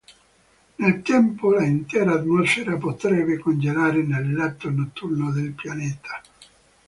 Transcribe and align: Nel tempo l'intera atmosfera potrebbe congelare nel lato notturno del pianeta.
Nel 0.77 1.03
tempo 1.03 1.55
l'intera 1.55 2.13
atmosfera 2.13 2.75
potrebbe 2.75 3.37
congelare 3.37 4.01
nel 4.01 4.33
lato 4.33 4.71
notturno 4.71 5.29
del 5.29 5.51
pianeta. 5.51 6.19